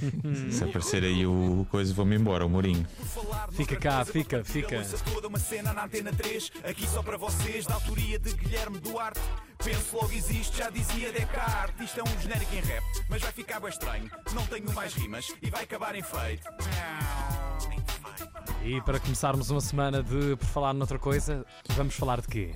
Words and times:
Se 0.50 0.64
aparecer 0.64 1.04
aí 1.04 1.26
o 1.26 1.66
coisa, 1.70 1.92
vou-me 1.92 2.16
embora, 2.16 2.44
o 2.44 2.48
Mourinho. 2.48 2.86
Fica 3.52 3.76
cá, 3.76 4.04
fica, 4.04 4.44
fica. 4.44 4.82
Toda 5.12 5.28
uma 5.28 5.38
cena 5.38 5.72
na 5.72 5.84
antena 5.84 6.12
3, 6.12 6.52
aqui 6.64 6.86
só 6.86 7.02
para 7.02 7.16
vocês, 7.16 7.66
da 7.66 7.74
autoria 7.74 8.18
de 8.18 8.32
Guilherme 8.34 8.78
Duarte. 8.78 9.20
Penso 9.62 9.96
logo 9.96 10.12
existe, 10.12 10.56
já 10.56 10.70
dizia 10.70 11.12
Descartes. 11.12 11.84
Isto 11.84 12.00
é 12.00 12.02
um 12.02 12.20
genérico 12.20 12.54
em 12.54 12.60
rap, 12.60 12.82
mas 13.08 13.20
vai 13.20 13.32
ficar 13.32 13.60
bem 13.60 13.70
estranho. 13.70 14.10
Não 14.32 14.46
tenho 14.46 14.72
mais 14.72 14.94
rimas 14.94 15.26
e 15.42 15.50
vai 15.50 15.64
acabar 15.64 15.94
em 15.94 16.02
feito. 16.02 16.48
E 18.64 18.80
para 18.82 19.00
começarmos 19.00 19.50
uma 19.50 19.60
semana 19.60 20.02
de 20.02 20.36
por 20.36 20.46
falar 20.46 20.72
noutra 20.72 20.98
coisa, 20.98 21.44
vamos 21.70 21.94
falar 21.94 22.20
de 22.20 22.28
quê? 22.28 22.54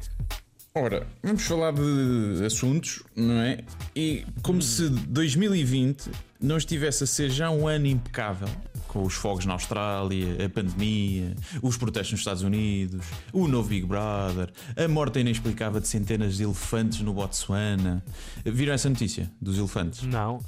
Ora, 0.76 1.06
vamos 1.22 1.44
falar 1.44 1.72
de 1.72 2.44
assuntos, 2.44 3.04
não 3.14 3.40
é? 3.40 3.58
E 3.94 4.26
como 4.42 4.60
se 4.60 4.88
2020 4.88 6.10
não 6.40 6.56
estivesse 6.56 7.04
a 7.04 7.06
ser 7.06 7.30
já 7.30 7.48
um 7.48 7.68
ano 7.68 7.86
impecável, 7.86 8.48
com 8.94 9.02
os 9.02 9.14
fogos 9.14 9.44
na 9.44 9.54
Austrália, 9.54 10.46
a 10.46 10.48
pandemia, 10.48 11.34
os 11.60 11.76
protestos 11.76 12.12
nos 12.12 12.20
Estados 12.20 12.42
Unidos, 12.42 13.04
o 13.32 13.48
novo 13.48 13.68
Big 13.68 13.84
Brother, 13.84 14.52
a 14.76 14.86
morte 14.86 15.18
inexplicável 15.18 15.80
de 15.80 15.88
centenas 15.88 16.36
de 16.36 16.44
elefantes 16.44 17.00
no 17.00 17.12
Botsuana. 17.12 18.04
Viram 18.44 18.72
essa 18.72 18.88
notícia 18.88 19.28
dos 19.40 19.58
elefantes? 19.58 20.04
Não. 20.04 20.38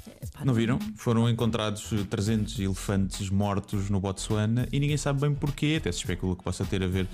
Não 0.45 0.53
viram? 0.53 0.79
Foram 0.95 1.29
encontrados 1.29 1.89
300 2.09 2.57
elefantes 2.59 3.29
mortos 3.29 3.89
no 3.89 3.99
Botsuana 3.99 4.65
e 4.71 4.79
ninguém 4.79 4.95
sabe 4.95 5.19
bem 5.19 5.35
porquê. 5.35 5.75
Até 5.81 5.91
se 5.91 5.99
especula 5.99 6.33
que 6.33 6.43
possa 6.43 6.63
ter 6.63 6.81
a 6.81 6.87
ver 6.87 7.05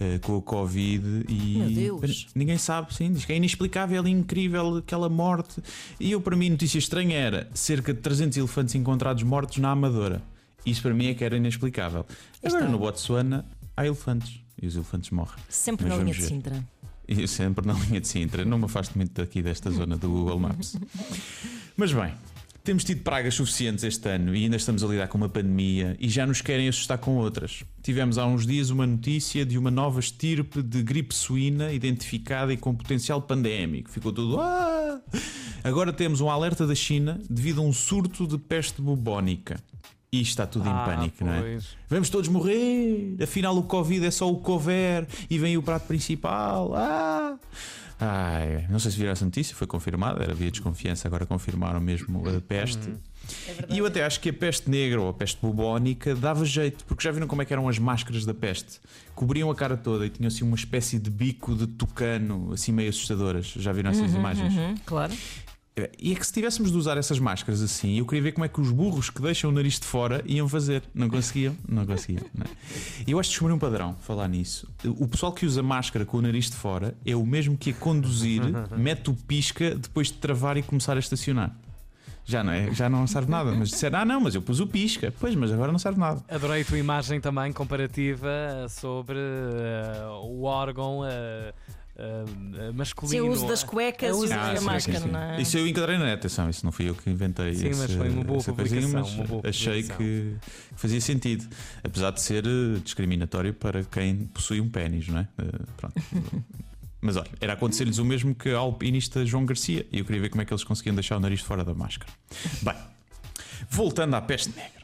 eh, 0.00 0.18
com 0.18 0.38
a 0.38 0.42
Covid 0.42 1.24
e. 1.28 1.58
Meu 1.58 2.00
Deus. 2.00 2.26
Ninguém 2.34 2.58
sabe, 2.58 2.92
sim. 2.92 3.12
Diz 3.12 3.24
que 3.24 3.32
é 3.32 3.36
inexplicável 3.36 4.04
e 4.08 4.10
incrível 4.10 4.78
aquela 4.78 5.08
morte. 5.08 5.62
E 6.00 6.10
eu, 6.10 6.20
para 6.20 6.34
mim, 6.34 6.50
notícia 6.50 6.78
estranha 6.78 7.16
era 7.16 7.48
cerca 7.54 7.94
de 7.94 8.00
300 8.00 8.38
elefantes 8.38 8.74
encontrados 8.74 9.22
mortos 9.22 9.58
na 9.58 9.70
Amadora. 9.70 10.20
Isso 10.64 10.82
para 10.82 10.94
mim 10.94 11.06
é 11.06 11.14
que 11.14 11.24
era 11.24 11.36
inexplicável. 11.36 12.06
Agora 12.44 12.68
no 12.68 12.78
Botsuana 12.78 13.46
há 13.76 13.86
elefantes 13.86 14.40
e 14.60 14.66
os 14.66 14.74
elefantes 14.74 15.10
morrem. 15.10 15.38
Sempre 15.48 15.86
Mas 15.88 15.96
na 15.98 16.02
linha 16.04 16.14
vamos 16.14 16.16
de 16.16 16.22
ver. 16.22 16.28
Sintra. 16.28 16.64
E 17.08 17.26
sempre 17.26 17.66
na 17.66 17.72
linha 17.84 18.00
de 18.00 18.08
Sintra. 18.08 18.44
Não 18.44 18.58
me 18.58 18.66
afasto 18.66 18.96
muito 18.96 19.12
daqui 19.20 19.42
desta 19.42 19.70
zona 19.70 19.96
do 19.96 20.08
Google 20.08 20.38
Maps. 20.38 20.76
Mas 21.76 21.92
bem, 21.92 22.12
temos 22.62 22.84
tido 22.84 23.02
pragas 23.02 23.34
suficientes 23.34 23.82
este 23.84 24.06
ano 24.08 24.34
e 24.36 24.44
ainda 24.44 24.56
estamos 24.56 24.84
a 24.84 24.86
lidar 24.86 25.08
com 25.08 25.16
uma 25.16 25.28
pandemia 25.28 25.96
e 25.98 26.08
já 26.08 26.26
nos 26.26 26.42
querem 26.42 26.68
assustar 26.68 26.98
com 26.98 27.16
outras. 27.16 27.64
Tivemos 27.82 28.18
há 28.18 28.26
uns 28.26 28.46
dias 28.46 28.68
uma 28.70 28.86
notícia 28.86 29.46
de 29.46 29.56
uma 29.56 29.70
nova 29.70 29.98
estirpe 29.98 30.62
de 30.62 30.82
gripe 30.82 31.14
suína 31.14 31.72
identificada 31.72 32.52
e 32.52 32.56
com 32.56 32.74
potencial 32.74 33.22
pandémico. 33.22 33.90
Ficou 33.90 34.12
tudo. 34.12 34.38
"Ah!" 34.38 35.00
Agora 35.64 35.92
temos 35.92 36.20
um 36.20 36.30
alerta 36.30 36.66
da 36.66 36.74
China 36.74 37.18
devido 37.28 37.60
a 37.60 37.64
um 37.64 37.72
surto 37.72 38.26
de 38.26 38.36
peste 38.38 38.80
bubónica. 38.80 39.58
E 40.12 40.20
está 40.20 40.44
tudo 40.46 40.68
em 40.68 40.72
Ah, 40.72 40.84
pânico, 40.84 41.24
não 41.24 41.32
é? 41.34 41.40
pois. 41.40 41.68
Vamos 41.88 42.10
todos 42.10 42.28
morrer. 42.28 43.16
Afinal, 43.22 43.56
o 43.56 43.62
Covid 43.62 44.04
é 44.06 44.10
só 44.10 44.28
o 44.30 44.38
cover 44.38 45.06
e 45.28 45.38
vem 45.38 45.56
o 45.56 45.62
prato 45.62 45.86
principal. 45.86 46.74
Ah! 46.74 47.36
Ai, 48.02 48.66
não 48.70 48.78
sei 48.78 48.90
se 48.90 48.96
viram 48.96 49.12
essa 49.12 49.24
notícia, 49.26 49.54
foi 49.54 49.66
confirmada, 49.66 50.22
era 50.22 50.34
via 50.34 50.50
desconfiança, 50.50 51.06
agora 51.06 51.26
confirmaram 51.26 51.80
mesmo 51.80 52.22
a 52.28 52.40
peste. 52.40 52.94
E 53.68 53.76
eu 53.78 53.84
até 53.86 54.02
acho 54.02 54.18
que 54.20 54.30
a 54.30 54.32
peste 54.32 54.70
negra 54.70 55.00
ou 55.02 55.10
a 55.10 55.12
peste 55.14 55.38
bubónica 55.40 56.14
dava 56.14 56.44
jeito, 56.46 56.82
porque 56.86 57.04
já 57.04 57.12
viram 57.12 57.26
como 57.28 57.42
é 57.42 57.44
que 57.44 57.52
eram 57.52 57.68
as 57.68 57.78
máscaras 57.78 58.24
da 58.24 58.32
peste? 58.32 58.80
Cobriam 59.14 59.50
a 59.50 59.54
cara 59.54 59.76
toda 59.76 60.06
e 60.06 60.08
tinham 60.08 60.28
assim 60.28 60.42
uma 60.44 60.56
espécie 60.56 60.98
de 60.98 61.10
bico 61.10 61.54
de 61.54 61.66
tucano, 61.66 62.50
assim 62.54 62.72
meio 62.72 62.88
assustadoras. 62.88 63.46
Já 63.48 63.70
viram 63.70 63.90
essas 63.90 64.14
imagens? 64.14 64.54
Hum, 64.54 64.74
claro. 64.86 65.12
E 65.98 66.12
é 66.12 66.14
que 66.14 66.26
se 66.26 66.32
tivéssemos 66.32 66.70
de 66.70 66.76
usar 66.76 66.96
essas 66.96 67.18
máscaras 67.18 67.62
assim, 67.62 67.98
eu 67.98 68.04
queria 68.04 68.22
ver 68.22 68.32
como 68.32 68.44
é 68.44 68.48
que 68.48 68.60
os 68.60 68.70
burros 68.70 69.08
que 69.08 69.22
deixam 69.22 69.50
o 69.50 69.52
nariz 69.52 69.78
de 69.78 69.86
fora 69.86 70.22
iam 70.26 70.48
fazer. 70.48 70.82
Não 70.94 71.08
conseguiam, 71.08 71.56
não 71.68 71.86
conseguiam. 71.86 72.24
Não 72.34 72.44
é? 72.44 72.48
Eu 73.06 73.18
acho 73.18 73.28
que 73.28 73.34
descobri 73.34 73.54
um 73.54 73.58
padrão, 73.58 73.96
falar 74.00 74.28
nisso. 74.28 74.68
O 74.84 75.06
pessoal 75.06 75.32
que 75.32 75.46
usa 75.46 75.62
máscara 75.62 76.04
com 76.04 76.18
o 76.18 76.22
nariz 76.22 76.50
de 76.50 76.56
fora 76.56 76.96
é 77.06 77.14
o 77.14 77.24
mesmo 77.24 77.56
que 77.56 77.70
a 77.70 77.74
conduzir, 77.74 78.42
mete 78.76 79.10
o 79.10 79.14
pisca 79.14 79.74
depois 79.74 80.08
de 80.08 80.14
travar 80.14 80.56
e 80.56 80.62
começar 80.62 80.96
a 80.96 81.00
estacionar. 81.00 81.54
Já 82.24 82.44
não, 82.44 82.52
é, 82.52 82.72
já 82.72 82.88
não 82.88 83.06
serve 83.08 83.30
nada. 83.30 83.50
Mas 83.50 83.70
disseram, 83.70 83.98
ah, 83.98 84.04
não, 84.04 84.20
mas 84.20 84.34
eu 84.36 84.42
pus 84.42 84.60
o 84.60 84.66
pisca. 84.66 85.12
Pois, 85.18 85.34
mas 85.34 85.50
agora 85.50 85.72
não 85.72 85.78
serve 85.80 85.98
nada. 85.98 86.22
Adorei 86.28 86.62
a 86.62 86.64
tua 86.64 86.78
imagem 86.78 87.20
também 87.20 87.52
comparativa 87.52 88.30
sobre 88.68 89.18
eh, 89.18 90.06
o 90.22 90.44
órgão 90.44 91.00
eh, 91.04 91.52
eh, 92.00 92.72
masculino. 92.72 93.22
Sim, 93.24 93.28
o 93.28 93.32
uso 93.32 93.46
das 93.46 93.62
cuecas 93.62 94.08
É 94.08 94.12
o 94.12 94.16
uso 94.16 94.26
e 94.26 94.28
das 94.36 94.56
a 94.56 94.56
sim, 94.58 94.64
máscara, 94.64 95.00
não 95.06 95.20
é? 95.20 95.40
Isso 95.42 95.58
eu 95.58 95.66
enquadrei 95.66 95.98
na 95.98 96.12
atenção, 96.12 96.48
isso 96.48 96.64
não 96.64 96.72
fui 96.72 96.88
eu 96.88 96.94
que 96.94 97.08
inventei. 97.10 97.54
Sim, 97.54 97.68
mas 97.68 97.80
esse- 97.84 97.96
foi 97.96 98.08
uma 98.08 98.24
boa 98.24 98.42
coisinha, 98.42 98.82
publicação, 98.82 99.00
mas 99.00 99.12
uma 99.14 99.24
boa 99.24 99.42
achei 99.44 99.82
publicação. 99.82 99.96
que 99.98 100.36
fazia 100.76 101.00
sentido. 101.00 101.48
Apesar 101.84 102.10
de 102.12 102.20
ser 102.20 102.44
eh, 102.46 102.78
discriminatório 102.82 103.52
para 103.54 103.84
quem 103.84 104.26
possui 104.26 104.60
um 104.60 104.68
pênis, 104.68 105.08
não 105.08 105.18
é? 105.20 105.28
Eh, 105.38 105.44
pronto. 105.76 105.94
Mas 107.02 107.16
olha, 107.16 107.30
era 107.40 107.54
acontecer-lhes 107.54 107.96
o 107.96 108.04
mesmo 108.04 108.34
que 108.34 108.50
ao 108.50 108.64
alpinista 108.66 109.24
João 109.24 109.46
Garcia 109.46 109.86
e 109.90 110.00
eu 110.00 110.04
queria 110.04 110.20
ver 110.20 110.28
como 110.28 110.42
é 110.42 110.44
que 110.44 110.52
eles 110.52 110.62
conseguiam 110.62 110.94
deixar 110.94 111.16
o 111.16 111.20
nariz 111.20 111.40
fora 111.40 111.64
da 111.64 111.72
máscara. 111.74 112.12
Bem, 112.60 112.74
voltando 113.70 114.14
à 114.16 114.20
peste 114.20 114.50
negra. 114.50 114.79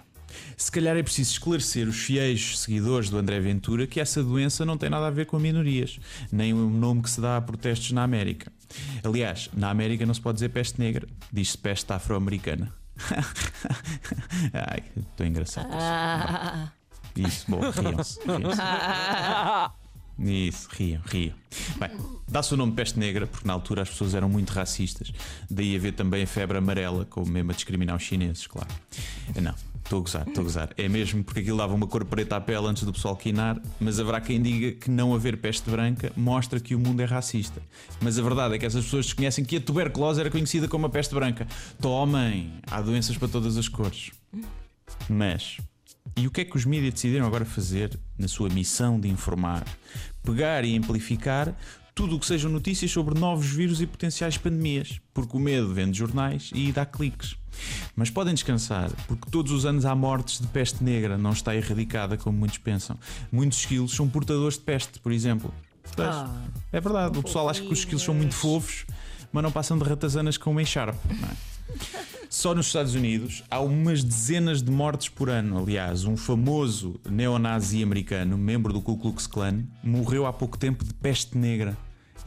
Se 0.57 0.71
calhar 0.73 0.97
é 0.97 1.03
preciso 1.03 1.33
esclarecer 1.33 1.87
os 1.87 1.97
fiéis 1.99 2.59
seguidores 2.61 3.11
do 3.11 3.19
André 3.19 3.39
Ventura 3.41 3.87
que 3.87 4.01
essa 4.01 4.23
doença 4.23 4.65
não 4.65 4.79
tem 4.79 4.89
nada 4.89 5.07
a 5.07 5.11
ver 5.11 5.27
com 5.27 5.39
minorias, 5.39 5.99
nem 6.33 6.55
o 6.55 6.71
nome 6.71 7.03
que 7.03 7.11
se 7.11 7.21
dá 7.21 7.37
a 7.37 7.41
protestos 7.43 7.93
na 7.93 8.03
América. 8.03 8.51
Aliás, 9.05 9.51
na 9.53 9.69
América 9.71 10.07
não 10.07 10.15
se 10.15 10.21
pode 10.21 10.37
dizer 10.37 10.49
peste 10.49 10.81
negra, 10.81 11.07
diz-se 11.31 11.59
peste 11.59 11.93
afro-americana. 11.93 12.73
Ai, 14.55 14.83
estou 14.97 15.27
engraçado. 15.27 15.69
Ah, 15.71 16.73
Isso, 17.15 17.45
bom, 17.49 17.61
riam-se. 17.61 18.19
riam-se. 18.25 18.63
Isso, 20.19 20.69
riam, 20.73 21.03
riam. 21.05 21.35
Bem, 21.79 21.91
dá-se 22.27 22.55
o 22.55 22.57
nome 22.57 22.73
peste 22.73 22.99
negra 22.99 23.27
porque 23.27 23.47
na 23.47 23.53
altura 23.53 23.83
as 23.83 23.91
pessoas 23.91 24.15
eram 24.15 24.31
muito 24.31 24.51
racistas. 24.55 25.13
Daí 25.51 25.77
haver 25.77 25.93
também 25.93 26.23
a 26.23 26.27
febre 26.27 26.57
amarela, 26.57 27.05
como 27.05 27.27
mesmo 27.31 27.51
a 27.51 27.55
discriminar 27.55 27.95
os 27.97 28.03
chineses, 28.03 28.47
claro. 28.47 28.69
Não, 29.41 29.55
estou 29.87 30.01
a 30.01 30.03
gozar, 30.03 30.29
estou 30.29 30.43
a 30.43 30.45
gozar. 30.45 30.71
É 30.77 30.89
mesmo 30.89 31.25
porque 31.25 31.41
aquilo 31.41 31.59
dava 31.59 31.75
uma 31.75 31.87
cor 31.87 32.05
preta 32.05 32.37
à 32.37 32.41
pele 32.41 32.67
antes 32.67 32.83
do 32.83 32.93
pessoal 32.93 33.17
quinar, 33.17 33.61
mas 33.81 33.99
haverá 33.99 34.21
quem 34.21 34.43
diga 34.43 34.73
que 34.73 34.91
não 34.91 35.15
haver 35.15 35.37
peste 35.39 35.71
branca 35.71 36.13
mostra 36.17 36.61
que 36.61 36.75
o 36.75 36.79
mundo 36.79 37.01
é 37.01 37.05
racista. 37.05 37.63
Mas 38.01 38.19
a 38.19 38.23
verdade 38.23 38.55
é 38.55 38.59
que 38.59 38.67
essas 38.67 38.85
pessoas 38.85 39.07
desconhecem 39.07 39.45
que 39.45 39.57
a 39.57 39.61
tuberculose 39.61 40.21
era 40.21 40.31
conhecida 40.31 40.69
como 40.69 40.87
a 40.87 40.89
peste 40.89 41.15
branca. 41.15 41.47
Tomem, 41.81 42.53
há 42.71 42.81
doenças 42.81 43.17
para 43.17 43.29
todas 43.29 43.57
as 43.57 43.69
cores. 43.69 44.11
Mas, 45.09 45.59
e 46.17 46.27
o 46.27 46.31
que 46.31 46.41
é 46.41 46.45
que 46.45 46.57
os 46.57 46.65
mídias 46.65 46.95
decidiram 46.95 47.27
agora 47.27 47.45
fazer 47.45 47.99
na 48.19 48.29
sua 48.29 48.49
missão 48.49 48.99
de 48.99 49.09
informar? 49.09 49.65
Pegar 50.23 50.65
e 50.65 50.77
amplificar 50.77 51.55
tudo 51.97 52.17
o 52.17 52.21
que 52.21 52.27
sejam 52.27 52.51
notícias 52.51 52.91
sobre 52.91 53.19
novos 53.19 53.47
vírus 53.47 53.81
e 53.81 53.87
potenciais 53.87 54.37
pandemias, 54.37 55.01
porque 55.15 55.35
o 55.35 55.41
medo 55.41 55.73
vende 55.73 55.97
jornais 55.97 56.51
e 56.55 56.71
dá 56.71 56.85
cliques. 56.85 57.37
Mas 57.97 58.11
podem 58.11 58.35
descansar, 58.35 58.91
porque 59.09 59.31
todos 59.31 59.51
os 59.51 59.65
anos 59.65 59.87
há 59.87 59.95
mortes 59.95 60.39
de 60.39 60.47
peste 60.49 60.85
negra, 60.85 61.17
não 61.17 61.31
está 61.31 61.57
erradicada 61.57 62.19
como 62.19 62.37
muitos 62.37 62.59
pensam. 62.59 62.99
Muitos 63.33 63.61
esquilos 63.61 63.97
são 63.97 64.07
portadores 64.07 64.59
de 64.59 64.65
peste, 64.65 65.01
por 65.01 65.11
exemplo. 65.11 65.53
Ah. 65.97 66.43
é 66.71 66.81
verdade, 66.81 67.19
o 67.19 67.23
pessoal 67.23 67.49
acha 67.49 67.63
que 67.63 67.73
os 67.73 67.79
esquilos 67.79 68.03
são 68.03 68.13
muito 68.13 68.35
fofos, 68.35 68.85
mas 69.33 69.43
não 69.43 69.51
passam 69.51 69.79
de 69.79 69.85
ratazanas 69.85 70.37
com 70.37 70.61
encharpe. 70.61 70.99
não 71.09 71.29
é? 71.29 72.07
Só 72.29 72.55
nos 72.55 72.67
Estados 72.67 72.95
Unidos 72.95 73.43
há 73.51 73.61
umas 73.61 74.05
dezenas 74.05 74.63
de 74.63 74.71
mortes 74.71 75.09
por 75.09 75.31
ano. 75.31 75.59
Aliás, 75.59 76.05
um 76.05 76.17
famoso 76.17 77.01
neonazi 77.09 77.83
americano, 77.83 78.37
membro 78.37 78.73
do 78.73 78.83
Ku 78.83 78.99
Klux 78.99 79.27
Klan, 79.27 79.65
morreu 79.83 80.27
há 80.27 80.33
pouco 80.33 80.59
tempo 80.59 80.85
de 80.85 80.93
peste 80.93 81.39
negra. 81.39 81.75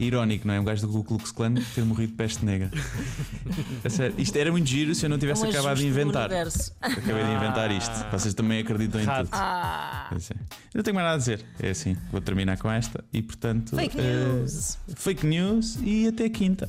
Irónico, 0.00 0.48
não 0.48 0.54
é? 0.54 0.60
Um 0.60 0.64
gajo 0.64 0.86
do 0.86 0.92
Ku 0.92 1.04
Klux 1.04 1.30
Klan 1.30 1.54
ter 1.74 1.84
morrido 1.84 2.12
de 2.12 2.16
peste 2.16 2.44
negra. 2.44 2.70
Sério, 3.88 4.14
isto 4.18 4.36
era 4.36 4.50
muito 4.50 4.66
giro 4.66 4.94
se 4.94 5.04
eu 5.04 5.10
não 5.10 5.18
tivesse 5.18 5.44
um 5.44 5.50
acabado 5.50 5.76
de 5.76 5.86
inventar. 5.86 6.30
Acabei 6.80 7.24
de 7.24 7.30
inventar 7.32 7.70
isto. 7.70 7.92
Vocês 8.10 8.32
também 8.32 8.60
acreditam 8.60 9.00
em 9.00 9.04
Rato. 9.04 9.26
tudo. 9.26 9.34
Ah, 9.34 10.08
é. 10.10 10.16
Eu 10.16 10.38
não 10.76 10.82
tenho 10.82 10.94
mais 10.94 11.04
nada 11.06 11.14
a 11.14 11.18
dizer. 11.18 11.44
É 11.60 11.70
assim, 11.70 11.96
vou 12.10 12.20
terminar 12.20 12.56
com 12.58 12.70
esta 12.70 13.04
e 13.12 13.22
portanto. 13.22 13.76
fake 13.76 13.98
eh, 13.98 14.02
news. 14.02 14.78
fake 14.96 15.26
news 15.26 15.78
e 15.82 16.08
até 16.08 16.28
quinta. 16.28 16.68